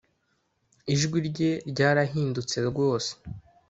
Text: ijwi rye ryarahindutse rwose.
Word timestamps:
ijwi 0.93 1.17
rye 1.29 1.51
ryarahindutse 1.71 2.57
rwose. 2.69 3.09